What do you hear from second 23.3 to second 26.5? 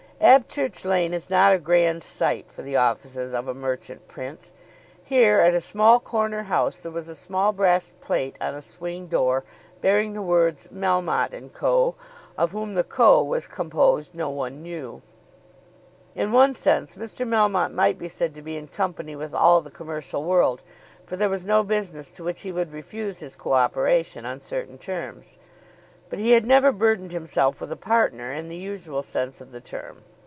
co operation on certain terms. But he had